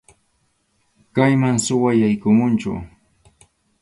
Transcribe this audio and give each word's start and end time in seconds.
Kayman 1.15 1.57
suwa 1.65 1.91
yaykumunchu. 2.01 2.71